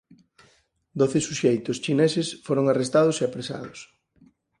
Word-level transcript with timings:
Doce 0.99 1.19
suxeitos 1.27 1.81
chineses 1.85 2.27
foron 2.45 2.65
arrestados 2.67 3.15
e 3.21 3.23
apresados. 3.25 3.79